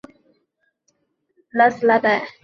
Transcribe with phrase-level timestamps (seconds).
[1.51, 2.27] 拉斯拉代。